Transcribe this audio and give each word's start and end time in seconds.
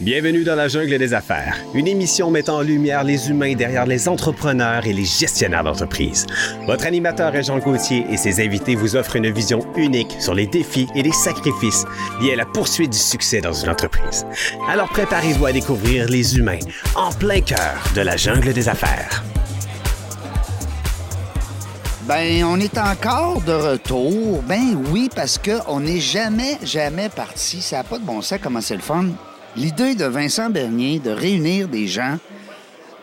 Bienvenue 0.00 0.44
dans 0.44 0.56
la 0.56 0.68
jungle 0.68 0.98
des 0.98 1.14
affaires, 1.14 1.56
une 1.72 1.86
émission 1.86 2.30
mettant 2.30 2.58
en 2.58 2.60
lumière 2.60 3.02
les 3.02 3.30
humains 3.30 3.54
derrière 3.54 3.86
les 3.86 4.08
entrepreneurs 4.08 4.86
et 4.86 4.92
les 4.92 5.06
gestionnaires 5.06 5.64
d'entreprise. 5.64 6.26
Votre 6.66 6.84
animateur 6.84 7.34
est 7.34 7.44
Jean 7.44 7.58
Gauthier 7.60 8.04
et 8.10 8.18
ses 8.18 8.44
invités 8.44 8.74
vous 8.74 8.94
offrent 8.94 9.16
une 9.16 9.30
vision 9.30 9.60
unique 9.74 10.14
sur 10.18 10.34
les 10.34 10.46
défis 10.46 10.86
et 10.94 11.02
les 11.02 11.12
sacrifices 11.12 11.86
liés 12.20 12.34
à 12.34 12.36
la 12.36 12.44
poursuite 12.44 12.92
du 12.92 12.98
succès 12.98 13.40
dans 13.40 13.54
une 13.54 13.70
entreprise. 13.70 14.26
Alors 14.68 14.90
préparez-vous 14.90 15.46
à 15.46 15.52
découvrir 15.52 16.06
les 16.10 16.36
humains 16.36 16.58
en 16.94 17.10
plein 17.12 17.40
cœur 17.40 17.82
de 17.94 18.02
la 18.02 18.18
jungle 18.18 18.52
des 18.52 18.68
affaires. 18.68 19.24
Ben, 22.02 22.44
on 22.44 22.60
est 22.60 22.76
encore 22.76 23.40
de 23.40 23.52
retour. 23.52 24.42
Ben 24.42 24.76
oui, 24.90 25.08
parce 25.16 25.38
qu'on 25.38 25.80
n'est 25.80 26.00
jamais, 26.00 26.58
jamais 26.62 27.08
parti. 27.08 27.62
Ça 27.62 27.78
n'a 27.78 27.84
pas 27.84 27.98
de 27.98 28.04
bon 28.04 28.20
sens 28.20 28.38
comment 28.42 28.60
c'est 28.60 28.76
le 28.76 28.82
fun? 28.82 29.06
L'idée 29.56 29.94
de 29.94 30.04
Vincent 30.04 30.50
Bernier 30.50 30.98
de 30.98 31.10
réunir 31.10 31.66
des 31.66 31.88
gens 31.88 32.18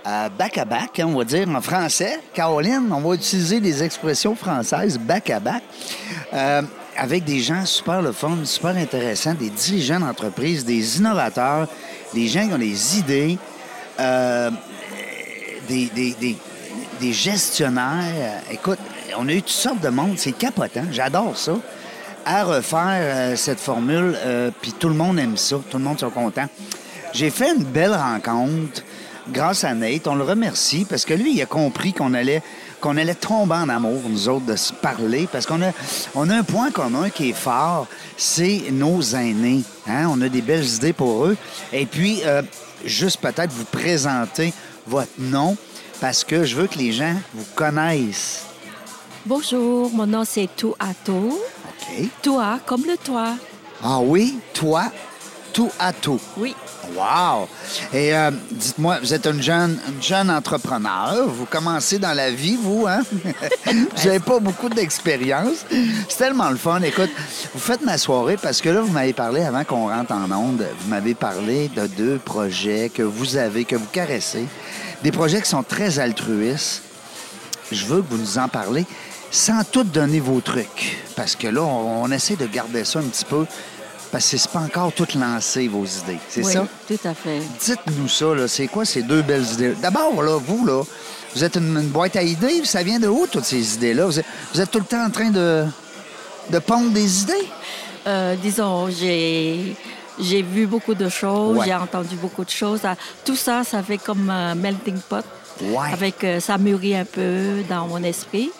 à 0.06 0.30
back 0.30 0.60
à 0.60 0.66
back, 0.66 1.00
hein, 1.00 1.08
on 1.08 1.18
va 1.18 1.24
dire 1.24 1.50
en 1.50 1.62
français. 1.62 2.20
Caroline, 2.32 2.90
on 2.92 3.00
va 3.00 3.16
utiliser 3.16 3.60
des 3.60 3.82
expressions 3.82 4.36
françaises 4.36 5.00
back 5.00 5.32
à 5.32 5.40
back. 5.40 5.64
euh, 6.34 6.62
avec 6.96 7.24
des 7.24 7.40
gens 7.40 7.66
super 7.66 8.04
le 8.04 8.12
fun, 8.12 8.38
super 8.44 8.78
intéressants, 8.78 9.34
des 9.34 9.50
dirigeants 9.50 10.00
d'entreprise, 10.00 10.64
des 10.64 11.00
innovateurs, 11.00 11.68
des 12.14 12.28
gens 12.28 12.48
qui 12.48 12.54
ont 12.54 12.60
des 12.60 13.00
idées, 13.00 13.40
euh, 14.00 14.52
des 15.68 17.14
gestionnaires. 17.14 18.44
Écoute, 18.52 18.78
on 19.18 19.28
a 19.28 19.34
eu 19.34 19.42
toutes 19.42 19.50
sortes 19.50 19.82
de 19.82 19.90
monde. 19.90 20.18
C'est 20.18 20.34
capotant. 20.34 20.86
J'adore 20.92 21.36
ça. 21.36 21.54
À 22.26 22.46
refaire 22.46 23.00
euh, 23.02 23.36
cette 23.36 23.60
formule, 23.60 24.16
euh, 24.26 24.50
puis 24.62 24.72
tout 24.72 24.88
le 24.88 24.96
monde 24.96 25.20
aime 25.20 25.36
ça. 25.36 25.58
Tout 25.70 25.78
le 25.78 25.84
monde 25.84 26.02
est 26.02 26.14
content. 26.14 26.46
J'ai 27.14 27.30
fait 27.30 27.54
une 27.54 27.64
belle 27.64 27.94
rencontre 27.94 28.82
grâce 29.30 29.64
à 29.66 29.74
Nate. 29.74 30.08
On 30.08 30.16
le 30.16 30.24
remercie 30.24 30.86
parce 30.90 31.04
que 31.04 31.14
lui, 31.14 31.34
il 31.36 31.42
a 31.42 31.46
compris 31.46 31.94
qu'on 31.94 32.14
allait 32.14 32.42
qu'on 32.80 32.98
allait 32.98 33.16
tomber 33.16 33.56
en 33.56 33.70
amour, 33.70 34.02
nous 34.10 34.28
autres, 34.28 34.46
de 34.46 34.58
se 34.58 34.74
parler, 34.74 35.26
parce 35.32 35.46
qu'on 35.46 35.62
a, 35.62 35.72
on 36.16 36.30
a 36.30 36.36
un 36.36 36.44
point 36.44 36.70
commun 36.70 37.10
qui 37.10 37.30
est 37.30 37.34
fort, 37.34 37.88
c'est 38.18 38.64
nos 38.72 39.02
aînés. 39.02 39.62
hein. 39.88 40.08
On 40.10 40.20
a 40.22 40.28
des 40.28 40.42
belles 40.42 40.66
idées 40.66 40.92
pour 40.92 41.26
eux. 41.26 41.38
Et 41.72 41.86
puis, 41.86 42.24
euh, 42.26 42.42
juste 42.84 43.22
peut-être 43.22 43.52
vous 43.54 43.64
présenter 43.64 44.54
votre 44.86 45.14
nom, 45.18 45.56
parce 46.02 46.26
que 46.26 46.44
je 46.44 46.58
veux 46.58 46.68
que 46.68 46.78
les 46.78 46.92
gens 46.92 47.16
vous 47.34 47.46
connaissent. 47.56 48.48
Bonjour, 49.26 49.90
mon 49.94 50.06
nom 50.06 50.26
c'est 50.26 50.50
Touato. 50.54 51.40
OK? 51.94 52.10
Toi 52.22 52.60
comme 52.66 52.84
le 52.86 52.98
toit. 52.98 53.36
Ah 53.84 54.00
oui, 54.00 54.40
toi, 54.54 54.86
tout 55.52 55.70
à 55.80 55.92
tout. 55.92 56.20
Oui. 56.38 56.56
Wow! 56.96 57.48
Et 57.94 58.14
euh, 58.14 58.32
dites-moi, 58.52 59.00
vous 59.00 59.14
êtes 59.14 59.26
une 59.26 59.42
jeune, 59.42 59.80
une 59.88 60.02
jeune 60.02 60.30
entrepreneur. 60.30 61.28
Vous 61.28 61.46
commencez 61.46 61.98
dans 61.98 62.14
la 62.14 62.30
vie, 62.30 62.58
vous, 62.62 62.86
hein? 62.88 63.02
vous 63.66 64.06
n'avez 64.06 64.20
pas 64.20 64.40
beaucoup 64.40 64.68
d'expérience. 64.68 65.66
C'est 66.10 66.18
tellement 66.18 66.50
le 66.50 66.58
fun. 66.58 66.82
Écoute, 66.82 67.10
vous 67.54 67.60
faites 67.60 67.82
ma 67.82 67.98
soirée 67.98 68.38
parce 68.42 68.62
que 68.62 68.70
là, 68.70 68.82
vous 68.82 68.92
m'avez 68.92 69.14
parlé 69.14 69.42
avant 69.44 69.64
qu'on 69.64 69.88
rentre 69.88 70.12
en 70.12 70.30
onde. 70.32 70.66
Vous 70.80 70.90
m'avez 70.90 71.14
parlé 71.14 71.70
de 71.70 71.88
deux 71.88 72.18
projets 72.18 72.90
que 72.94 73.04
vous 73.04 73.38
avez, 73.38 73.64
que 73.64 73.78
vous 73.78 73.88
caressez. 73.92 74.46
Des 75.04 75.12
projets 75.12 75.42
qui 75.42 75.50
sont 75.50 75.64
très 75.64 76.00
altruistes. 76.00 76.84
Je 77.72 77.86
veux 77.86 78.02
que 78.02 78.10
vous 78.10 78.18
nous 78.18 78.38
en 78.38 78.50
parlez 78.50 78.86
sans 79.34 79.64
tout 79.64 79.84
donner 79.84 80.20
vos 80.20 80.40
trucs. 80.42 81.04
Parce 81.16 81.36
que 81.36 81.48
là, 81.48 81.64
on, 81.64 82.04
on 82.04 82.12
essaie 82.12 82.36
de 82.36 82.46
garder 82.46 82.84
ça 82.86 83.00
un 83.00 83.04
petit 83.04 83.26
peu. 83.26 83.46
Parce 84.12 84.30
que 84.30 84.38
c'est 84.38 84.52
pas 84.52 84.60
encore 84.60 84.92
tout 84.94 85.08
lancé, 85.16 85.68
vos 85.68 85.84
idées. 85.86 86.20
C'est 86.30 86.46
oui, 86.46 86.54
ça? 86.54 86.68
tout 86.88 87.00
à 87.04 87.16
fait. 87.16 87.40
Dites-nous 87.60 88.08
ça, 88.08 88.36
là. 88.36 88.48
C'est 88.48 88.68
quoi 88.68 88.86
ces 88.86 89.02
deux 89.02 89.24
belles 89.24 89.46
idées? 89.54 89.74
D'abord, 89.82 90.22
là, 90.22 90.38
vous, 90.38 90.64
là, 90.68 90.84
vous 91.36 91.44
êtes 91.44 91.56
une, 91.56 91.76
une 91.76 91.88
boîte 91.90 92.16
à 92.16 92.22
idées. 92.22 92.62
Ça 92.64 92.84
vient 92.84 93.00
de 93.00 93.08
où, 93.08 93.26
toutes 93.26 93.46
ces 93.46 93.74
idées-là? 93.74 94.06
Vous 94.06 94.20
êtes, 94.20 94.26
vous 94.54 94.62
êtes 94.62 94.70
tout 94.70 94.78
le 94.80 94.86
temps 94.86 95.04
en 95.04 95.10
train 95.10 95.32
de, 95.32 95.66
de 96.52 96.60
pondre 96.60 96.92
des 96.92 97.24
idées? 97.24 97.48
Euh, 98.06 98.36
disons, 98.36 98.90
j'ai 98.92 99.76
j'ai 100.20 100.44
vu 100.44 100.68
beaucoup 100.68 100.94
de 100.94 101.10
choses, 101.10 101.58
Ouais. 101.58 101.66
j'ai 101.66 101.74
entendu 101.74 102.16
beaucoup 102.18 102.46
de 102.46 102.50
choses. 102.52 102.82
Ah, 102.84 102.96
Tout 103.26 103.36
ça, 103.36 103.64
ça 103.64 103.82
fait 103.82 103.98
comme 103.98 104.30
un 104.30 104.54
melting 104.54 105.00
pot. 105.10 105.26
Ouais. 105.60 105.92
Avec 105.92 106.24
euh, 106.24 106.40
ça 106.40 106.60
mûrit 106.60 106.96
un 106.96 107.06
peu 107.06 107.64
dans 107.68 107.88
mon 107.88 108.04
esprit. 108.04 108.52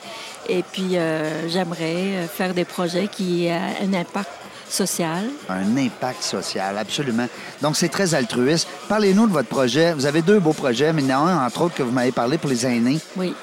Et 0.50 0.64
puis, 0.64 0.98
euh, 0.98 1.48
j'aimerais 1.50 1.96
euh, 1.96 2.28
faire 2.28 2.54
des 2.54 2.66
projets 2.66 3.08
qui 3.08 3.46
aient 3.46 3.78
un 3.82 3.94
impact 3.94 4.30
social. 4.70 5.26
Un 5.50 5.78
impact 5.78 6.24
social, 6.24 6.78
absolument. 6.78 7.28
Donc, 7.62 7.76
c'est 7.76 7.90
très 7.90 8.14
altruiste. 8.14 8.68
Parlez-nous 8.90 9.28
de 9.28 9.32
votre 9.34 9.50
projet. 9.50 9.94
Vous 9.94 10.06
avez 10.06 10.22
deux 10.22 10.40
beaux 10.40 10.54
projets, 10.54 10.92
mais 10.92 11.02
il 11.02 11.08
y 11.08 11.14
en 11.14 11.26
a 11.26 11.32
un, 11.32 11.46
entre 11.46 11.62
autres, 11.62 11.76
que 11.76 11.84
vous 11.84 11.92
m'avez 11.92 12.12
parlé 12.12 12.38
pour 12.38 12.50
les 12.50 12.66
aînés. 12.66 13.00
Oui. 13.16 13.34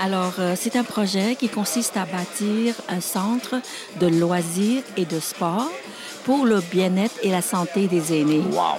Alors, 0.00 0.34
euh, 0.38 0.54
c'est 0.58 0.76
un 0.76 0.84
projet 0.84 1.36
qui 1.36 1.48
consiste 1.48 1.96
à 1.96 2.04
bâtir 2.04 2.74
un 2.88 3.00
centre 3.00 3.56
de 4.00 4.06
loisirs 4.06 4.82
et 4.96 5.04
de 5.04 5.20
sport 5.20 5.70
pour 6.24 6.46
le 6.46 6.60
bien-être 6.60 7.14
et 7.22 7.30
la 7.30 7.42
santé 7.42 7.86
des 7.86 8.18
aînés. 8.18 8.42
Wow! 8.52 8.78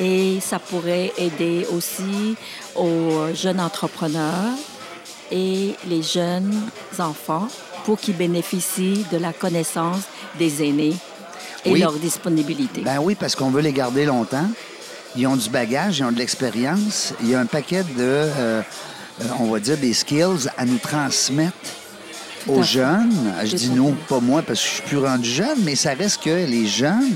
Et 0.00 0.40
ça 0.40 0.58
pourrait 0.58 1.12
aider 1.18 1.66
aussi 1.72 2.36
aux 2.76 3.34
jeunes 3.34 3.60
entrepreneurs 3.60 4.56
et 5.32 5.74
les 5.88 6.02
jeunes 6.02 6.52
enfants 6.98 7.48
pour 7.84 7.98
qu'ils 7.98 8.16
bénéficient 8.16 9.04
de 9.10 9.16
la 9.18 9.32
connaissance 9.32 10.02
des 10.38 10.62
aînés 10.62 10.94
et 11.64 11.72
Oui. 11.72 11.80
leur 11.80 11.94
disponibilité. 11.94 12.82
Ben 12.82 12.98
oui, 13.00 13.14
parce 13.14 13.34
qu'on 13.34 13.50
veut 13.50 13.62
les 13.62 13.72
garder 13.72 14.04
longtemps. 14.04 14.48
Ils 15.16 15.26
ont 15.26 15.36
du 15.36 15.48
bagage, 15.50 15.98
ils 15.98 16.04
ont 16.04 16.12
de 16.12 16.18
l'expérience. 16.18 17.12
Il 17.22 17.30
y 17.30 17.34
a 17.34 17.40
un 17.40 17.46
paquet 17.46 17.82
de, 17.82 17.88
euh, 17.98 18.62
on 19.40 19.44
va 19.50 19.58
dire, 19.60 19.76
des 19.76 19.92
skills 19.94 20.48
à 20.56 20.64
nous 20.64 20.78
transmettre 20.78 21.56
aux 22.46 22.62
jeunes. 22.62 23.12
Je 23.44 23.56
dis 23.56 23.70
nous, 23.70 23.94
pas 24.08 24.20
moi, 24.20 24.42
parce 24.42 24.60
que 24.60 24.66
je 24.66 24.72
suis 24.74 24.82
plus 24.82 24.98
rendu 24.98 25.28
jeune, 25.28 25.58
mais 25.64 25.76
ça 25.76 25.94
reste 25.94 26.22
que 26.22 26.30
les 26.30 26.66
jeunes 26.66 27.12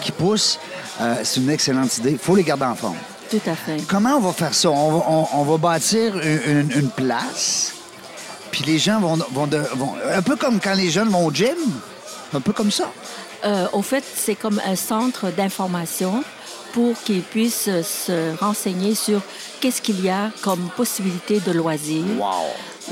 qui 0.00 0.12
poussent, 0.12 0.58
euh, 1.00 1.16
c'est 1.24 1.40
une 1.40 1.50
excellente 1.50 1.96
idée. 1.98 2.12
Il 2.12 2.18
faut 2.18 2.36
les 2.36 2.44
garder 2.44 2.64
en 2.64 2.74
forme. 2.74 2.96
Tout 3.30 3.40
à 3.46 3.54
fait. 3.54 3.76
Comment 3.88 4.16
on 4.16 4.20
va 4.20 4.32
faire 4.32 4.54
ça? 4.54 4.70
On 4.70 4.98
va, 4.98 5.04
on- 5.08 5.28
on 5.40 5.44
va 5.44 5.56
bâtir 5.58 6.18
une, 6.18 6.90
place, 6.90 7.72
puis 8.50 8.64
les 8.64 8.78
gens 8.78 8.98
vont, 9.00 9.16
vont, 9.32 9.46
de- 9.46 9.62
vont- 9.76 9.94
Un 10.12 10.22
peu 10.22 10.34
comme 10.36 10.58
quand 10.60 10.74
les 10.74 10.90
jeunes 10.90 11.08
vont 11.10 11.26
au 11.26 11.32
gym. 11.32 11.54
Un 12.34 12.40
peu 12.40 12.52
comme 12.52 12.70
ça. 12.70 12.90
Euh, 13.44 13.66
au 13.72 13.82
fait, 13.82 14.04
c'est 14.16 14.34
comme 14.34 14.60
un 14.66 14.76
centre 14.76 15.30
d'information 15.30 16.22
pour 16.72 16.94
qu'ils 17.02 17.22
puissent 17.22 17.68
se 17.82 18.36
renseigner 18.38 18.94
sur 18.94 19.20
qu'est-ce 19.60 19.80
qu'il 19.82 20.04
y 20.04 20.08
a 20.10 20.30
comme 20.42 20.68
possibilité 20.76 21.40
de 21.40 21.52
loisirs. 21.52 22.04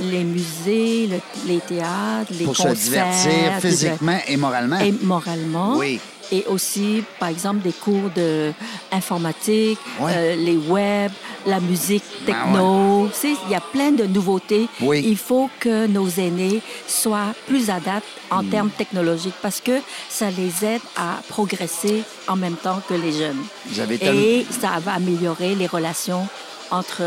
Les 0.00 0.22
musées, 0.24 1.08
le- 1.08 1.20
les 1.46 1.58
théâtres, 1.60 2.32
les 2.38 2.44
Pour 2.44 2.56
se 2.56 2.62
concerts. 2.62 2.74
divertir 2.84 3.60
des- 3.60 3.68
physiquement 3.68 4.18
et 4.28 4.36
moralement. 4.36 4.78
Et 4.80 4.92
moralement. 5.02 5.76
Oui. 5.76 5.98
Et 6.30 6.44
aussi, 6.46 7.02
par 7.18 7.30
exemple, 7.30 7.60
des 7.62 7.72
cours 7.72 8.10
de 8.14 8.52
informatique, 8.92 9.78
Ouais. 9.98 10.12
euh, 10.14 10.36
les 10.36 10.56
web, 10.58 11.10
la 11.46 11.58
musique 11.58 12.02
Ah 12.06 12.26
techno. 12.26 13.08
Sais, 13.14 13.32
Il 13.46 13.52
y 13.52 13.54
a 13.54 13.60
plein 13.62 13.92
de 13.92 14.04
nouveautés. 14.04 14.68
Oui. 14.82 15.02
Il 15.06 15.16
faut 15.16 15.48
que 15.58 15.86
nos 15.86 16.06
aînés 16.08 16.60
soient 16.86 17.32
plus 17.46 17.70
adaptés 17.70 18.06
en 18.30 18.42
Hmm. 18.42 18.50
termes 18.50 18.70
technologiques 18.70 19.36
parce 19.40 19.60
que 19.62 19.80
ça 20.10 20.28
les 20.30 20.64
aide 20.66 20.82
à 20.96 21.20
progresser 21.28 22.02
en 22.28 22.36
même 22.36 22.56
temps 22.56 22.80
que 22.86 22.92
les 22.94 23.12
jeunes. 23.12 23.42
Vous 23.66 23.80
avez 23.80 23.94
Et 23.94 24.46
ça 24.60 24.78
va 24.84 24.92
améliorer 24.94 25.54
les 25.54 25.66
relations 25.66 26.28
entre 26.70 27.00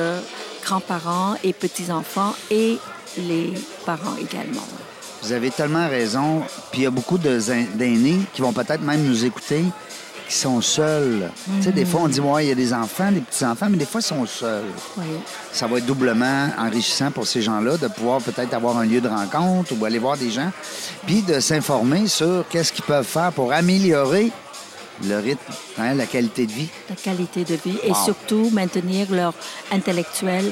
grands-parents 0.62 1.36
et 1.44 1.54
petits-enfants 1.54 2.34
et 2.50 2.78
les 3.18 3.54
parents 3.86 4.16
également. 4.20 4.66
Vous 5.24 5.32
avez 5.34 5.52
tellement 5.52 5.88
raison. 5.88 6.42
Puis 6.72 6.82
il 6.82 6.84
y 6.84 6.88
a 6.88 6.92
beaucoup 6.92 7.18
d'aînés 7.18 8.20
qui 8.34 8.42
vont 8.42 8.54
peut-être 8.54 8.82
même 8.82 9.04
nous 9.04 9.26
écouter, 9.26 9.64
qui 10.28 10.36
sont 10.36 10.62
seuls. 10.62 11.30
Tu 11.58 11.64
sais, 11.64 11.72
des 11.72 11.86
fois, 11.86 12.02
on 12.04 12.08
dit, 12.08 12.20
ouais, 12.20 12.46
il 12.46 12.50
y 12.50 12.52
a 12.52 12.56
des 12.56 12.74
enfants, 12.74 13.12
des 13.12 13.20
petits-enfants, 13.20 13.68
mais 13.70 13.78
des 13.78 13.86
fois, 13.86 14.02
ils 14.02 14.08
sont 14.08 14.26
seuls. 14.26 14.64
Oui. 14.98 15.06
Ça 15.52 15.68
va 15.68 15.78
être 15.78 15.86
doublement 15.86 16.50
enrichissant 16.58 17.12
pour 17.12 17.28
ces 17.28 17.42
gens-là 17.42 17.78
de 17.78 17.88
pouvoir 17.88 18.22
peut-être 18.22 18.54
avoir 18.54 18.78
un 18.78 18.86
lieu 18.86 19.02
de 19.02 19.10
rencontre 19.10 19.74
ou 19.78 19.86
aller 19.86 20.00
voir 20.00 20.18
des 20.18 20.32
gens, 20.32 20.52
puis 21.06 21.22
de 21.22 21.40
s'informer 21.40 22.08
sur 22.08 22.46
qu'est-ce 22.50 22.72
qu'ils 22.72 22.86
peuvent 22.86 23.06
faire 23.06 23.32
pour 23.34 23.52
améliorer 23.52 24.32
le 25.08 25.18
rythme, 25.20 25.54
hein, 25.78 25.94
la 25.96 26.06
qualité 26.06 26.46
de 26.46 26.52
vie. 26.52 26.70
la 26.90 26.96
qualité 26.96 27.44
de 27.44 27.56
vie 27.56 27.78
et 27.84 27.94
surtout 28.06 28.50
maintenir 28.52 29.08
leur 29.12 29.34
intellectuel 29.72 30.52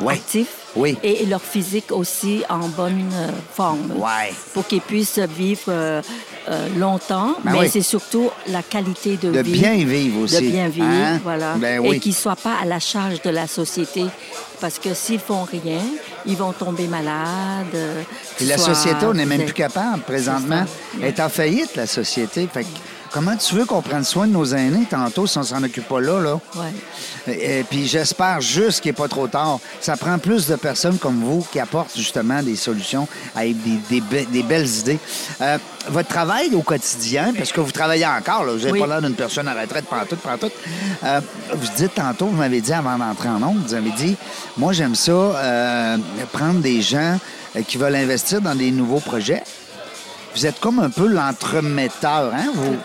Ouais. 0.00 0.14
actif 0.14 0.48
Oui. 0.74 0.96
et 1.02 1.26
leur 1.26 1.42
physique 1.42 1.92
aussi 1.92 2.42
en 2.48 2.66
bonne 2.68 3.10
euh, 3.12 3.28
forme 3.54 3.92
Ouais. 3.94 4.32
pour 4.54 4.66
qu'ils 4.66 4.80
puissent 4.80 5.18
vivre 5.18 5.64
euh, 5.68 6.00
euh, 6.48 6.68
longtemps, 6.78 7.34
Ben 7.44 7.52
mais 7.52 7.58
oui. 7.60 7.68
c'est 7.70 7.82
surtout 7.82 8.30
la 8.48 8.62
qualité 8.62 9.18
de, 9.18 9.30
De 9.30 9.40
vie. 9.42 9.52
bien 9.60 9.74
vivre 9.84 10.22
aussi. 10.22 10.36
De 10.36 10.50
bien 10.50 10.68
vivre, 10.68 10.86
Hein? 10.86 11.20
voilà. 11.22 11.56
Ben 11.56 11.78
oui. 11.78 11.96
Et 11.96 12.00
qu'ils 12.00 12.12
ne 12.12 12.16
soient 12.16 12.36
pas 12.36 12.54
à 12.62 12.64
la 12.64 12.80
charge 12.80 13.20
de 13.20 13.28
la 13.28 13.46
société. 13.46 14.06
Parce 14.62 14.78
que 14.78 14.94
s'ils 14.94 15.20
font 15.20 15.42
rien, 15.44 15.82
ils 16.24 16.36
vont 16.36 16.52
tomber 16.52 16.86
malades. 16.86 17.76
Puis 18.38 18.46
la 18.46 18.56
société, 18.56 19.04
on 19.04 19.12
n'est 19.14 19.26
même 19.26 19.44
plus 19.44 19.52
capable 19.52 20.02
présentement. 20.04 20.64
Elle 21.02 21.08
est 21.08 21.20
en 21.20 21.28
faillite, 21.28 21.76
la 21.76 21.86
société. 21.86 22.48
Fait 22.52 22.62
que 22.62 22.68
comment 23.12 23.36
tu 23.36 23.54
veux 23.54 23.64
qu'on 23.64 23.82
prenne 23.82 24.04
soin 24.04 24.26
de 24.26 24.32
nos 24.32 24.44
aînés 24.46 24.86
tantôt 24.90 25.26
si 25.26 25.38
on 25.38 25.42
s'en 25.42 25.62
occupe 25.62 25.86
pas 25.86 26.00
là, 26.00 26.18
là? 26.20 26.40
Ouais. 26.56 27.32
Et, 27.34 27.58
et 27.60 27.64
puis 27.64 27.86
j'espère 27.86 28.40
juste 28.40 28.80
qu'il 28.80 28.90
n'est 28.90 28.96
pas 28.96 29.08
trop 29.08 29.26
tard. 29.28 29.58
Ça 29.80 29.96
prend 29.96 30.18
plus 30.18 30.46
de 30.46 30.56
personnes 30.56 30.98
comme 30.98 31.20
vous 31.22 31.46
qui 31.52 31.60
apportent 31.60 31.96
justement 31.96 32.42
des 32.42 32.56
solutions 32.56 33.06
avec 33.36 33.56
des, 33.62 33.78
des 33.88 34.00
be- 34.00 34.30
des 34.30 34.42
belles 34.42 34.68
idées. 34.68 34.98
Euh, 35.40 35.58
votre 35.88 36.08
travail 36.08 36.54
au 36.54 36.62
quotidien, 36.62 37.32
parce 37.36 37.52
que 37.52 37.60
vous 37.60 37.72
travaillez 37.72 38.06
encore, 38.06 38.44
là, 38.44 38.52
vous 38.52 38.58
n'avez 38.60 38.72
Oui. 38.72 38.80
pas 38.80 38.86
l'air 38.86 39.02
d'une 39.02 39.14
personne 39.16 39.48
à 39.48 39.54
retraite, 39.60 39.84
pantoute, 39.86 40.20
pantoute. 40.20 40.52
Euh, 41.04 41.20
vous 41.54 41.68
dites 41.76 41.94
tantôt, 41.94 42.26
vous 42.26 42.36
m'avez 42.36 42.60
dit 42.60 42.72
avant 42.72 42.96
d'entrer 42.96 43.28
en 43.28 43.42
ondes, 43.42 43.58
vous 43.66 43.74
avez 43.74 43.90
dit, 43.90 44.16
moi 44.56 44.72
j'aime 44.72 44.94
ça, 44.94 45.10
euh, 45.12 45.96
prendre 46.32 46.60
des 46.60 46.80
gens 46.82 47.18
euh, 47.56 47.62
qui 47.66 47.78
veulent 47.78 47.96
investir 47.96 48.40
dans 48.40 48.54
des 48.54 48.70
nouveaux 48.70 49.00
projets. 49.00 49.42
Vous 50.34 50.46
êtes 50.46 50.58
comme 50.60 50.78
un 50.78 50.88
peu 50.90 51.06
l'entremetteur, 51.08 52.32
hein? 52.34 52.50
Vous... 52.54 52.76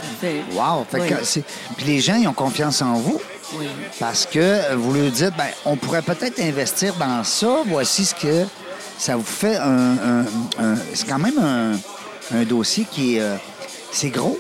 Wow! 0.53 0.85
Fait 0.89 0.99
Oui. 1.01 1.07
que 1.09 1.23
c'est- 1.23 1.43
Puis 1.77 1.85
les 1.85 2.01
gens, 2.01 2.15
ils 2.15 2.27
ont 2.27 2.33
confiance 2.33 2.81
en 2.81 2.93
vous. 2.95 3.19
Oui. 3.57 3.67
Parce 3.99 4.25
que 4.25 4.75
vous 4.75 4.93
lui 4.93 5.09
dites, 5.09 5.35
ben, 5.37 5.47
on 5.65 5.77
pourrait 5.77 6.01
peut-être 6.01 6.39
investir 6.41 6.93
dans 6.99 7.23
ça. 7.23 7.59
Voici 7.65 8.03
ce 8.05 8.13
que 8.15 8.45
ça 8.97 9.15
vous 9.15 9.23
fait. 9.23 9.55
Un, 9.57 9.93
un- 9.93 10.25
un- 10.59 10.75
c'est 10.93 11.07
quand 11.07 11.19
même 11.19 11.39
un, 11.39 12.37
un 12.37 12.43
dossier 12.43 12.85
qui 12.91 13.15
est. 13.15 13.21
euh, 13.21 13.35
c'est 13.91 14.09
gros. 14.09 14.37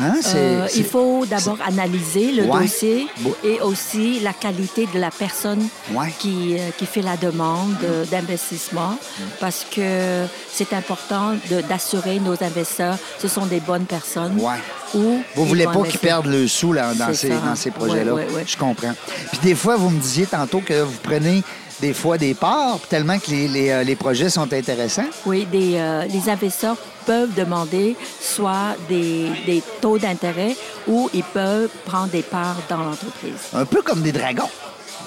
Hein? 0.00 0.14
Euh, 0.34 0.66
il 0.76 0.84
faut 0.84 1.24
d'abord 1.26 1.58
analyser 1.66 2.32
le 2.32 2.44
Ouais. 2.44 2.60
dossier 2.62 3.06
et 3.42 3.60
aussi 3.60 4.20
la 4.20 4.32
qualité 4.32 4.86
de 4.92 4.98
la 5.00 5.10
personne 5.10 5.66
Ouais. 5.92 6.12
qui, 6.18 6.56
euh, 6.58 6.68
qui 6.76 6.86
fait 6.86 7.02
la 7.02 7.16
demande 7.16 7.74
euh, 7.82 8.04
d'investissement 8.04 8.98
parce 9.40 9.64
que 9.74 10.26
c'est 10.52 10.72
important 10.74 11.34
d'assurer 11.68 12.18
nos 12.20 12.32
investisseurs 12.32 12.98
ce 13.18 13.28
sont 13.28 13.46
des 13.46 13.60
bonnes 13.60 13.86
personnes. 13.86 14.38
Ouais. 14.40 14.56
Ou 14.94 15.20
Vous 15.34 15.46
voulez 15.46 15.64
pas 15.64 15.82
qu'ils 15.84 15.98
perdent 15.98 16.26
le 16.26 16.46
sou 16.46 16.72
là, 16.72 16.94
dans, 16.94 17.12
ces, 17.12 17.32
ces 17.56 17.70
projets-là. 17.70 18.12
Je 18.46 18.56
comprends. 18.56 18.94
Puis 19.30 19.38
des 19.42 19.54
fois, 19.54 19.76
vous 19.76 19.90
me 19.90 20.00
disiez 20.00 20.26
tantôt 20.26 20.60
que 20.60 20.82
vous 20.82 20.98
prenez 21.02 21.42
des 21.80 21.92
fois 21.94 22.16
des 22.18 22.34
parts 22.34 22.78
tellement 22.88 23.18
que 23.18 23.30
les, 23.30 23.48
les, 23.48 23.70
euh, 23.70 23.82
les 23.84 23.96
projets 23.96 24.30
sont 24.30 24.50
intéressants. 24.52 25.06
Oui, 25.26 25.46
des, 25.50 25.74
euh, 25.76 26.04
les 26.04 26.28
investisseurs 26.30 26.76
peuvent 27.04 27.34
demander 27.34 27.96
soit 28.20 28.76
des, 28.88 29.26
des 29.46 29.62
taux 29.80 29.98
d'intérêt 29.98 30.56
ou 30.88 31.08
ils 31.14 31.22
peuvent 31.22 31.68
prendre 31.84 32.08
des 32.08 32.22
parts 32.22 32.56
dans 32.68 32.78
l'entreprise. 32.78 33.34
Un 33.54 33.64
peu 33.64 33.82
comme 33.82 34.02
des 34.02 34.12
dragons. 34.12 34.48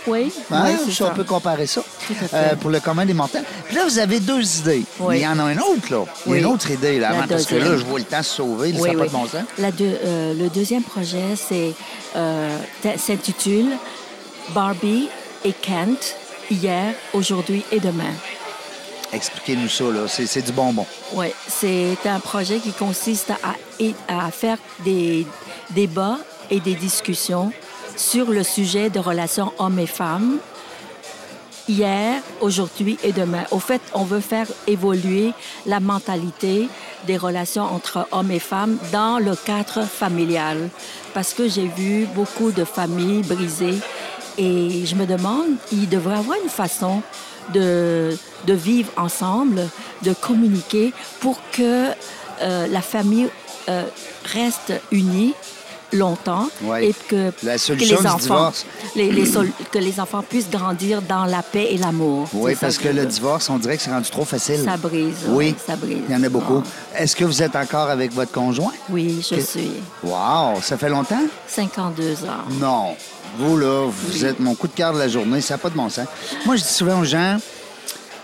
Oui, 0.07 0.31
Hein? 0.49 0.63
oui, 0.65 0.71
c'est 0.85 0.91
si 0.91 1.03
on 1.03 1.07
ça. 1.07 1.11
peut 1.13 1.25
comparer 1.25 1.67
ça 1.67 1.81
euh, 2.33 2.55
pour 2.55 2.69
le 2.69 2.79
commun 2.79 3.05
des 3.05 3.13
mortels. 3.13 3.43
Puis 3.67 3.75
là, 3.75 3.83
vous 3.83 3.99
avez 3.99 4.19
deux 4.21 4.41
idées. 4.59 4.85
Oui. 4.99 5.07
Mais 5.15 5.19
il 5.19 5.23
y 5.23 5.27
en 5.27 5.37
a 5.39 5.51
une 5.51 5.59
autre, 5.59 5.91
là. 5.91 6.05
Il 6.25 6.29
y 6.29 6.33
a 6.33 6.35
Oui. 6.35 6.39
une 6.39 6.45
autre 6.45 6.71
idée, 6.71 6.99
là, 6.99 7.09
avant, 7.09 7.27
parce 7.27 7.45
que 7.45 7.55
là, 7.55 7.75
je 7.77 7.83
vois 7.83 7.99
le 7.99 8.05
temps 8.05 8.23
se 8.23 8.35
sauver. 8.35 8.73
Oui, 8.79 8.89
ça 8.91 8.97
pas 8.97 9.05
de 9.05 9.09
bon 9.11 9.25
sens. 9.25 9.41
La 9.57 9.71
deux- 9.71 9.97
euh, 10.05 10.33
le 10.33 10.49
deuxième 10.49 10.83
projet 10.83 11.35
c'est, 11.35 11.73
euh, 12.15 12.57
s'intitule 12.97 13.67
Barbie 14.55 15.09
et 15.43 15.51
Kent, 15.53 16.15
hier, 16.49 16.93
aujourd'hui 17.13 17.63
et 17.71 17.79
demain. 17.79 18.13
Expliquez-nous 19.11 19.69
ça, 19.69 19.85
là. 19.85 20.07
C'est 20.07 20.41
du 20.41 20.51
bonbon. 20.51 20.85
Oui, 21.13 21.27
c'est 21.47 21.97
un 22.05 22.19
projet 22.19 22.59
qui 22.59 22.71
consiste 22.71 23.31
à, 23.31 23.55
à 24.07 24.29
faire 24.29 24.57
des 24.83 25.25
débats 25.71 26.19
et 26.51 26.59
des 26.59 26.75
discussions 26.75 27.51
sur 27.95 28.29
le 28.29 28.43
sujet 28.43 28.89
de 28.89 28.99
relations 28.99 29.51
hommes 29.57 29.79
et 29.79 29.87
femmes 29.87 30.37
hier, 31.67 32.21
aujourd'hui 32.41 32.97
et 33.03 33.11
demain. 33.11 33.43
Au 33.51 33.59
fait, 33.59 33.81
on 33.93 34.03
veut 34.03 34.21
faire 34.21 34.47
évoluer 34.67 35.33
la 35.65 35.79
mentalité 35.79 36.67
des 37.05 37.17
relations 37.17 37.63
entre 37.63 38.07
hommes 38.11 38.31
et 38.31 38.39
femmes 38.39 38.77
dans 38.91 39.19
le 39.19 39.35
cadre 39.35 39.83
familial. 39.83 40.69
Parce 41.13 41.33
que 41.33 41.47
j'ai 41.47 41.67
vu 41.67 42.07
beaucoup 42.15 42.51
de 42.51 42.63
familles 42.63 43.23
brisées 43.23 43.79
et 44.39 44.85
je 44.85 44.95
me 44.95 45.05
demande, 45.05 45.47
il 45.71 45.87
devrait 45.89 46.15
y 46.15 46.19
avoir 46.19 46.37
une 46.43 46.49
façon 46.49 47.01
de, 47.53 48.15
de 48.47 48.53
vivre 48.53 48.89
ensemble, 48.97 49.67
de 50.03 50.13
communiquer 50.13 50.93
pour 51.19 51.37
que 51.51 51.87
euh, 52.41 52.67
la 52.67 52.81
famille 52.81 53.27
euh, 53.67 53.83
reste 54.33 54.73
unie 54.91 55.33
longtemps 55.91 56.47
Ouais. 56.63 56.89
et 56.89 56.95
que, 57.07 57.31
La 57.41 57.53
que 57.53 57.57
solution 57.59 57.97
les 57.99 58.05
enfants, 58.07 58.17
divorce. 58.19 58.65
les- 58.95 59.11
les 59.11 59.25
sol- 59.25 59.49
que 59.71 59.79
les 59.79 59.99
enfants 59.99 60.21
puissent 60.21 60.49
grandir 60.49 61.01
dans 61.01 61.25
la 61.25 61.41
paix 61.41 61.67
et 61.71 61.77
l'amour. 61.77 62.27
Oui, 62.33 62.53
parce 62.61 62.77
que 62.77 62.89
le 62.89 63.07
divorce, 63.07 63.49
on 63.49 63.57
dirait 63.57 63.75
que 63.77 63.81
c'est 63.83 63.89
rendu 63.91 64.09
trop 64.11 64.23
facile. 64.23 64.61
Ça 64.63 64.77
brise. 64.77 65.15
Oui, 65.29 65.55
Ça 65.65 65.75
brise. 65.75 65.97
il 66.07 66.13
y 66.13 66.15
en 66.15 66.21
a 66.23 66.29
beaucoup. 66.29 66.61
Ah. 66.93 66.99
Est-ce 67.01 67.15
que 67.15 67.25
vous 67.25 67.41
êtes 67.41 67.55
encore 67.55 67.89
avec 67.89 68.13
votre 68.13 68.31
conjoint? 68.31 68.71
Oui, 68.91 69.25
je 69.27 69.35
Que- 69.37 69.41
suis. 69.41 69.71
Wow! 70.03 70.61
Ça 70.61 70.77
fait 70.77 70.89
longtemps? 70.89 71.23
52 71.47 72.23
ans. 72.25 72.45
Non. 72.61 72.95
Vous, 73.37 73.57
là, 73.57 73.87
vous 73.89 74.25
êtes 74.25 74.39
mon 74.39 74.55
coup 74.55 74.67
de 74.67 74.73
cœur 74.73 74.93
de 74.93 74.99
la 74.99 75.07
journée. 75.07 75.41
Ça 75.41 75.53
n'a 75.55 75.57
pas 75.59 75.69
de 75.69 75.75
bon 75.75 75.89
sens. 75.89 76.07
Moi, 76.45 76.55
je 76.55 76.63
dis 76.63 76.67
souvent 76.73 76.99
aux 76.99 77.05
gens, 77.05 77.37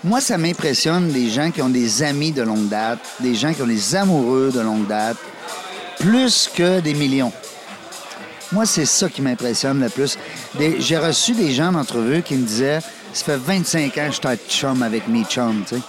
moi, 0.03 0.19
ça 0.21 0.37
m'impressionne 0.37 1.09
des 1.11 1.29
gens 1.29 1.51
qui 1.51 1.61
ont 1.61 1.69
des 1.69 2.03
amis 2.03 2.31
de 2.31 2.41
longue 2.41 2.67
date, 2.67 2.99
des 3.19 3.33
gens 3.35 3.53
qui 3.53 3.61
ont 3.61 3.67
des 3.67 3.95
amoureux 3.95 4.51
de 4.53 4.59
longue 4.59 4.87
date, 4.87 5.17
plus 5.99 6.49
que 6.53 6.79
des 6.79 6.93
millions. 6.93 7.31
Moi, 8.51 8.65
c'est 8.65 8.85
ça 8.85 9.09
qui 9.09 9.21
m'impressionne 9.21 9.79
le 9.81 9.89
plus. 9.89 10.17
J'ai 10.79 10.97
reçu 10.97 11.33
des 11.33 11.51
gens 11.51 11.71
d'entrevue 11.71 12.21
qui 12.21 12.35
me 12.35 12.45
disaient, 12.45 12.79
ça 13.13 13.25
fait 13.25 13.37
25 13.37 13.97
ans 13.97 14.07
que 14.07 14.11
je 14.11 14.19
suis 14.19 14.27
un 14.27 14.35
chum 14.49 14.83
avec 14.83 15.07
mes 15.07 15.23
chums, 15.23 15.63
tu 15.67 15.75
sais. 15.75 15.81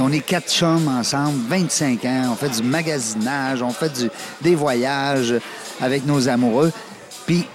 On 0.00 0.12
est 0.12 0.20
quatre 0.20 0.50
chums 0.52 0.88
ensemble, 0.88 1.38
25 1.48 2.04
ans. 2.04 2.30
On 2.32 2.36
fait 2.36 2.48
du 2.60 2.62
magasinage, 2.62 3.62
on 3.62 3.70
fait 3.70 3.90
du- 3.92 4.10
des 4.40 4.54
voyages 4.54 5.34
avec 5.80 6.04
nos 6.06 6.28
amoureux. 6.28 6.72
Puis 7.26 7.46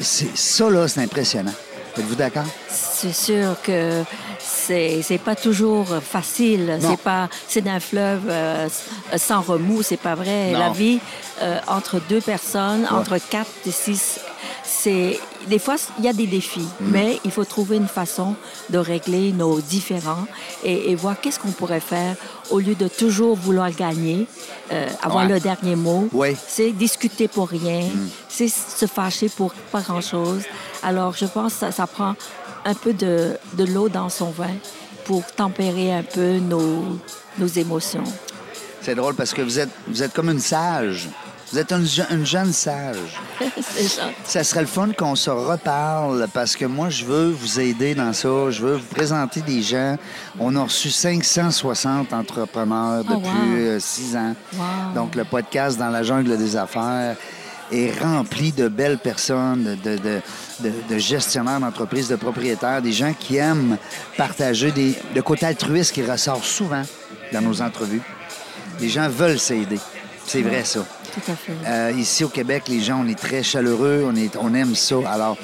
ça, 0.00 0.70
là, 0.70 0.88
c'est 0.88 1.00
impressionnant. 1.00 1.54
Êtes-vous 1.98 2.14
d'accord? 2.14 2.44
C'est 2.68 3.14
sûr 3.14 3.56
que 3.62 4.02
c'est 4.38 5.00
c'est 5.02 5.18
pas 5.18 5.34
toujours 5.34 5.86
facile. 6.02 6.78
Non. 6.80 6.90
C'est 6.90 7.00
pas 7.00 7.28
c'est 7.48 7.62
d'un 7.62 7.80
fleuve 7.80 8.28
euh, 8.28 8.68
sans 9.16 9.40
remous. 9.40 9.82
C'est 9.82 9.96
pas 9.96 10.14
vrai. 10.14 10.52
Non. 10.52 10.58
La 10.58 10.70
vie 10.70 11.00
euh, 11.40 11.58
entre 11.66 12.00
deux 12.08 12.20
personnes, 12.20 12.86
entre 12.90 13.18
quatre 13.18 13.50
et 13.66 13.70
six, 13.70 14.20
c'est 14.66 15.18
des 15.48 15.58
fois 15.58 15.76
il 15.98 16.04
y 16.04 16.08
a 16.08 16.12
des 16.12 16.26
défis, 16.26 16.66
Mm. 16.80 16.90
mais 16.90 17.20
il 17.24 17.30
faut 17.30 17.44
trouver 17.44 17.76
une 17.76 17.86
façon 17.88 18.34
de 18.70 18.78
régler 18.78 19.32
nos 19.32 19.60
différends 19.60 20.26
et, 20.64 20.90
et 20.90 20.94
voir 20.94 21.20
qu'est-ce 21.20 21.38
qu'on 21.38 21.52
pourrait 21.52 21.80
faire 21.80 22.16
au 22.50 22.58
lieu 22.58 22.74
de 22.74 22.88
toujours 22.88 23.36
vouloir 23.36 23.70
gagner, 23.70 24.26
euh, 24.72 24.86
avoir 25.02 25.24
Ouais. 25.26 25.32
le 25.34 25.40
dernier 25.40 25.76
mot. 25.76 26.08
Oui. 26.12 26.32
Mm. 26.32 26.36
C'est 26.48 26.72
discuter 26.72 27.28
pour 27.28 27.48
rien, 27.48 27.82
c'est 28.28 28.48
se 28.48 28.86
fâcher 28.86 29.28
pour 29.28 29.52
pas 29.72 29.80
grand-chose. 29.82 30.42
Alors, 30.82 31.14
je 31.14 31.26
pense 31.26 31.54
que 31.54 31.58
ça, 31.60 31.72
ça 31.72 31.86
prend 31.86 32.14
un 32.64 32.74
peu 32.74 32.92
de, 32.92 33.36
de 33.54 33.64
l'eau 33.64 33.88
dans 33.88 34.08
son 34.08 34.30
vin 34.30 34.54
pour 35.04 35.24
tempérer 35.26 35.92
un 35.94 36.02
peu 36.02 36.38
nos, 36.38 36.98
nos 37.38 37.46
émotions. 37.46 38.02
C'est 38.82 38.94
drôle 38.96 39.14
parce 39.14 39.32
que 39.32 39.42
vous 39.42 39.58
êtes, 39.58 39.70
vous 39.88 40.02
êtes 40.02 40.12
comme 40.12 40.30
une 40.30 40.40
sage. 40.40 41.08
Vous 41.52 41.58
êtes 41.58 41.70
une, 41.72 41.86
je- 41.86 42.02
une 42.10 42.26
jeune 42.26 42.52
sage. 42.52 42.96
C'est 43.60 43.88
ça. 43.88 44.42
Serait 44.44 44.62
le 44.62 44.66
fun 44.66 44.88
qu'on 44.96 45.14
se 45.14 45.30
reparle 45.30 46.26
parce 46.34 46.56
que 46.56 46.64
moi, 46.64 46.90
je 46.90 47.04
veux 47.04 47.30
vous 47.30 47.60
aider 47.60 47.94
dans 47.94 48.12
ça. 48.12 48.50
Je 48.50 48.62
veux 48.62 48.74
vous 48.76 48.94
présenter 48.94 49.42
des 49.42 49.62
gens. 49.62 49.96
On 50.40 50.56
a 50.56 50.64
reçu 50.64 50.90
560 50.90 52.12
entrepreneurs 52.12 53.04
Oh, 53.08 53.14
depuis 53.14 53.28
wow. 53.30 53.56
euh, 53.58 53.78
six 53.80 54.16
ans. 54.16 54.34
Wow. 54.54 54.94
Donc, 54.94 55.14
le 55.14 55.24
podcast 55.24 55.78
Dans 55.78 55.90
la 55.90 56.02
jungle 56.02 56.36
des 56.36 56.56
affaires 56.56 57.16
est 57.72 57.92
rempli 58.00 58.52
de 58.52 58.68
belles 58.68 58.98
personnes, 58.98 59.76
de, 59.84 59.96
de, 59.96 60.20
de- 60.60 60.72
de 60.88 60.98
gestionnaires 60.98 61.60
d'entreprises, 61.60 62.08
de 62.08 62.16
propriétaires, 62.16 62.80
des 62.82 62.92
gens 62.92 63.12
qui 63.18 63.36
aiment 63.36 63.76
partager 64.16 64.70
des, 64.72 64.94
le 65.14 65.22
côté 65.22 65.46
altruiste 65.46 65.92
qui 65.92 66.04
ressort 66.04 66.44
souvent 66.44 66.82
dans 67.32 67.40
nos 67.40 67.60
entrevues. 67.62 68.02
Les 68.80 68.88
gens 68.88 69.08
veulent 69.08 69.38
s'aider. 69.38 69.78
C'est 70.26 70.42
vrai, 70.42 70.64
ça. 70.64 70.80
Tout 71.16 71.32
à 71.32 71.34
fait. 71.34 71.52
Euh, 71.66 71.92
ici 71.96 72.24
au 72.24 72.28
Québec, 72.28 72.64
les 72.68 72.80
gens, 72.80 73.00
on 73.02 73.08
est 73.08 73.18
très 73.18 73.42
chaleureux, 73.42 74.06
on, 74.06 74.14
est, 74.14 74.36
on 74.36 74.52
aime 74.52 74.74
ça. 74.74 74.96
Alors, 75.10 75.38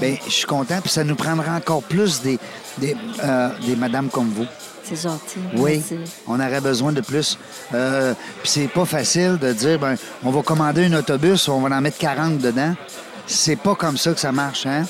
ben, 0.00 0.16
je 0.24 0.30
suis 0.30 0.46
content, 0.46 0.80
puis 0.80 0.90
ça 0.90 1.02
nous 1.02 1.16
prendra 1.16 1.56
encore 1.56 1.82
plus 1.82 2.22
des, 2.22 2.38
des, 2.78 2.96
euh, 3.24 3.48
des 3.66 3.74
madames 3.74 4.08
comme 4.08 4.28
vous. 4.30 4.46
C'est 4.84 5.02
gentil. 5.02 5.40
Oui, 5.56 5.82
Merci. 5.90 6.12
on 6.28 6.38
aurait 6.38 6.60
besoin 6.60 6.92
de 6.92 7.00
plus. 7.00 7.36
Euh, 7.74 8.14
puis 8.40 8.50
c'est 8.50 8.68
pas 8.68 8.84
facile 8.84 9.36
de 9.40 9.52
dire, 9.52 9.80
ben, 9.80 9.96
on 10.22 10.30
va 10.30 10.42
commander 10.42 10.84
un 10.86 10.92
autobus, 10.92 11.48
on 11.48 11.60
va 11.60 11.76
en 11.76 11.80
mettre 11.80 11.98
40 11.98 12.38
dedans. 12.38 12.74
C'est 13.26 13.56
pas 13.56 13.74
comme 13.74 13.96
ça 13.96 14.12
que 14.12 14.20
ça 14.20 14.30
marche, 14.30 14.66
hein? 14.66 14.84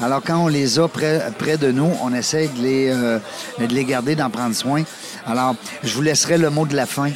Alors, 0.00 0.22
quand 0.24 0.38
on 0.38 0.48
les 0.48 0.78
a 0.78 0.88
près, 0.88 1.20
près 1.38 1.58
de 1.58 1.70
nous, 1.70 1.90
on 2.02 2.14
essaie 2.14 2.48
de 2.48 2.62
les, 2.62 2.88
euh, 2.88 3.18
de 3.58 3.66
les 3.66 3.84
garder, 3.84 4.16
d'en 4.16 4.30
prendre 4.30 4.54
soin. 4.54 4.82
Alors, 5.26 5.54
je 5.82 5.94
vous 5.94 6.00
laisserai 6.00 6.38
le 6.38 6.48
mot 6.48 6.64
de 6.64 6.74
la 6.74 6.86
fin. 6.86 7.10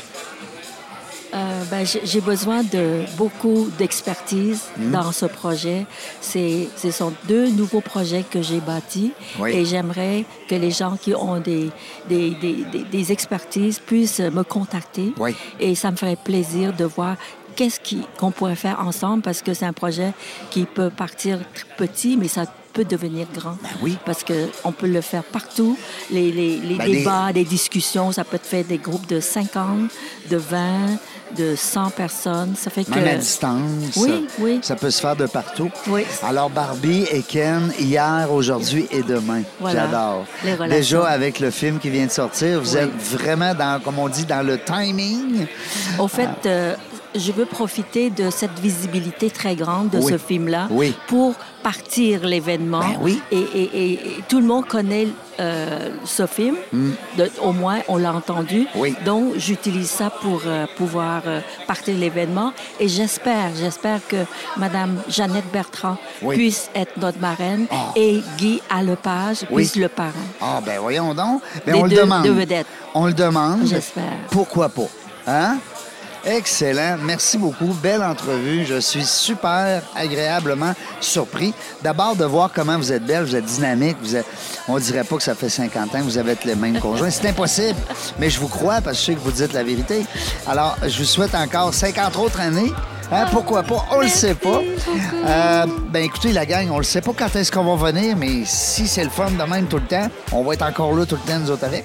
Ben, 1.71 1.85
j'ai 2.05 2.21
besoin 2.21 2.63
de 2.63 3.01
beaucoup 3.17 3.69
d'expertise 3.79 4.63
Hmm. 4.77 4.91
dans 4.93 5.11
ce 5.13 5.27
projet. 5.27 5.87
C'est, 6.21 6.69
ce 6.77 6.91
sont 6.91 7.13
deux 7.27 7.49
nouveaux 7.51 7.81
projets 7.81 8.25
que 8.29 8.41
j'ai 8.43 8.61
bâtis 8.61 9.13
Oui. 9.41 9.51
et 9.53 9.65
j'aimerais 9.65 10.25
que 10.49 10.55
les 10.55 10.71
gens 10.71 10.97
qui 10.97 11.15
ont 11.15 11.41
des, 11.41 11.71
des, 12.09 12.31
des, 12.31 12.65
des- 12.73 12.85
des 12.85 13.13
expertises 13.13 13.79
puissent 13.79 14.21
me 14.21 14.43
contacter. 14.43 15.13
Oui. 15.19 15.35
Et 15.59 15.75
ça 15.75 15.91
me 15.91 15.97
ferait 15.97 16.17
plaisir 16.17 16.73
de 16.73 16.85
voir 16.85 17.17
qu'est-ce 17.57 17.81
qu'on 18.19 18.31
pourrait 18.31 18.55
faire 18.57 18.81
ensemble 18.81 19.23
parce 19.23 19.41
que 19.43 19.55
c'est 19.55 19.65
un 19.67 19.73
projet 19.73 20.13
qui 20.51 20.65
peut 20.65 20.91
partir 20.91 21.39
petit, 21.79 22.17
mais 22.17 22.29
ça 22.29 22.45
peut 22.75 22.85
devenir 22.85 23.27
grand. 23.35 23.57
Ben 23.63 23.71
oui. 23.83 23.97
Parce 24.05 24.23
qu'on 24.23 24.73
peut 24.73 24.87
le 24.87 25.01
faire 25.01 25.25
partout. 25.25 25.79
Les, 26.11 26.31
les, 26.31 26.59
les 26.59 26.75
Ben, 26.75 26.87
les- 26.87 26.99
débats, 26.99 27.33
les 27.33 27.45
discussions, 27.45 28.13
ça 28.13 28.23
peut 28.25 28.37
être 28.37 28.45
fait 28.47 28.63
des 28.65 28.77
groupes 28.77 29.07
de 29.07 29.19
50, 29.21 29.89
de 30.31 30.37
20, 30.37 30.99
de 31.37 31.55
100 31.57 31.91
personnes. 31.91 32.55
Ça 32.57 32.71
fait 32.71 32.85
que... 32.85 32.91
Même 32.91 33.09
à 33.09 33.15
distance. 33.17 33.97
Oui, 33.97 34.27
oui. 34.39 34.59
Ça 34.63 34.77
peut 34.77 34.91
se 34.91 35.01
faire 35.01 35.17
de 35.17 35.27
partout. 35.27 35.71
Oui. 35.89 36.05
Alors, 36.23 36.51
Barbie 36.51 37.07
et 37.11 37.23
Ken, 37.23 37.73
hier, 37.79 38.29
aujourd'hui 38.31 38.87
et 38.91 39.03
demain. 39.03 39.43
Voilà. 39.61 39.87
J'adore. 39.87 40.25
Les 40.45 40.55
relations. 40.55 40.77
Déjà, 40.77 41.05
avec 41.09 41.41
le 41.41 41.51
film 41.51 41.79
qui 41.79 41.91
vient 41.91 42.07
de 42.07 42.11
sortir, 42.11 42.61
vous 42.61 42.75
Oui. 42.77 42.83
êtes 42.83 42.97
vraiment 42.97 43.55
dans, 43.55 43.81
comme 43.81 43.99
on 43.99 44.09
dit, 44.09 44.25
dans 44.25 44.47
le 44.47 44.59
timing. 44.59 45.47
Au 45.99 46.09
fait, 46.09 46.29
euh, 46.47 46.75
je 47.19 47.33
veux 47.33 47.47
profiter 47.47 48.11
de 48.11 48.31
cette 48.31 48.59
visibilité 48.59 49.31
très 49.31 49.55
grande 49.57 49.91
de 49.91 49.99
Oui. 49.99 50.13
ce 50.13 50.19
film-là 50.19 50.69
Oui. 50.71 50.95
pour 51.09 51.35
partir 51.63 52.25
l'événement. 52.25 52.79
Ben 52.81 52.97
oui. 53.01 53.21
Et, 53.33 53.37
et- 53.39 53.71
et- 53.75 53.93
et 53.93 54.17
tout 54.29 54.41
le 54.41 54.47
monde 54.47 54.67
connaît 54.67 55.09
euh, 55.39 55.91
ce 56.05 56.27
film. 56.27 56.57
De- 56.73 57.31
au 57.43 57.53
moins, 57.53 57.81
on 57.89 57.97
l'a 57.99 58.15
entendu. 58.15 58.67
Mm. 58.75 59.05
Donc, 59.05 59.35
j'utilise 59.37 59.91
ça 59.91 60.09
pour 60.09 60.43
euh, 60.47 60.65
pouvoir 60.77 61.23
euh, 61.27 61.41
partir 61.67 61.95
l'événement. 61.97 62.53
Et 62.81 62.89
j'espère, 62.89 63.51
j'espère 63.55 64.01
que 64.09 64.17
Madame 64.57 64.97
Jeannette 65.09 65.51
Bertrand 65.53 65.99
puisse 66.31 66.71
être 66.75 66.97
notre 66.99 67.19
marraine 67.21 67.67
Ah. 67.71 67.93
et 67.97 68.23
Guy 68.39 68.63
Allepage 68.71 69.45
Oui. 69.51 69.65
puisse 69.65 69.77
le 69.77 69.89
parrain. 69.89 70.13
Ah, 70.41 70.61
ben 70.65 70.79
voyons 70.81 71.13
donc. 71.15 71.43
Ben, 71.67 71.75
on 71.75 71.83
le 71.85 71.91
deux- 71.91 71.97
demande. 71.97 72.23
deux 72.25 72.33
vedettes. 72.33 72.67
On 72.95 73.07
le 73.07 73.13
demande. 73.13 73.67
J'espère. 73.67 74.05
Pourquoi 74.31 74.69
pas? 74.71 74.89
Hein? 75.27 75.59
Excellent. 76.27 76.97
Merci 77.03 77.39
beaucoup. 77.39 77.73
Belle 77.81 78.03
entrevue. 78.03 78.65
Je 78.67 78.81
suis 78.81 79.05
super 79.05 79.81
agréablement 79.95 80.75
surpris. 81.01 81.55
D'abord, 81.83 82.17
de 82.17 82.25
voir 82.25 82.51
comment 82.53 82.77
vous 82.77 82.93
êtes 82.93 83.07
belle, 83.07 83.23
vous 83.25 83.37
êtes 83.37 83.45
dynamique. 83.45 83.97
Vous 84.03 84.17
êtes... 84.17 84.27
On 84.67 84.77
dirait 84.79 85.05
pas 85.05 85.17
que 85.17 85.23
ça 85.23 85.37
fait 85.37 85.49
50 85.49 85.95
ans 85.95 85.99
que 85.99 86.05
vous 86.05 86.19
avez 86.19 86.37
les 86.45 86.57
mêmes 86.57 86.81
conjoints. 86.81 87.11
C'est 87.11 87.29
impossible. 87.29 87.79
Mais 88.19 88.29
je 88.29 88.41
vous 88.41 88.49
crois 88.49 88.81
parce 88.81 88.97
que 88.97 89.01
je 89.01 89.07
sais 89.07 89.15
que 89.15 89.21
vous 89.21 89.31
dites 89.31 89.53
la 89.53 89.63
vérité. 89.63 90.05
Alors, 90.49 90.77
je 90.85 90.99
vous 90.99 91.05
souhaite 91.05 91.35
encore 91.37 91.73
50 91.73 92.17
autres 92.17 92.41
années. 92.41 92.73
Hein, 93.13 93.27
pourquoi 93.31 93.63
pas? 93.63 93.85
On 93.93 94.01
le 94.01 94.09
sait 94.09 94.35
pas. 94.35 94.61
Euh, 95.27 95.67
ben 95.91 96.03
écoutez, 96.03 96.33
la 96.33 96.45
gang, 96.45 96.69
on 96.73 96.79
le 96.79 96.85
sait 96.85 97.01
pas 97.01 97.13
quand 97.17 97.37
est-ce 97.37 97.53
qu'on 97.53 97.77
va 97.77 97.93
venir, 97.93 98.17
mais 98.17 98.45
si 98.45 98.89
c'est 98.89 99.05
le 99.05 99.11
fun 99.11 99.31
de 99.31 99.43
même 99.45 99.67
tout 99.67 99.77
le 99.77 99.87
temps, 99.87 100.09
on 100.33 100.43
va 100.43 100.55
être 100.55 100.63
encore 100.63 100.93
là 100.93 101.07
tout 101.07 101.17
le 101.17 101.33
temps, 101.33 101.39
nous 101.39 101.51
autres 101.53 101.65
avec. 101.65 101.85